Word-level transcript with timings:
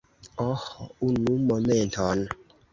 Oh, 0.45 0.77
unu 1.09 1.37
momenton! 1.51 2.27